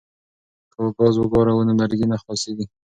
[0.73, 2.65] که ګاز وکاروو نو لرګي نه خلاصیږي.